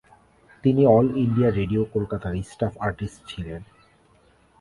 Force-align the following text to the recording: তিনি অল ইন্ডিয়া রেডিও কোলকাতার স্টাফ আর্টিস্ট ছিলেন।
তিনি 0.63 0.81
অল 0.87 1.07
ইন্ডিয়া 1.17 1.49
রেডিও 1.49 1.81
কোলকাতার 1.93 2.35
স্টাফ 2.43 2.73
আর্টিস্ট 2.79 3.19
ছিলেন। 3.27 3.61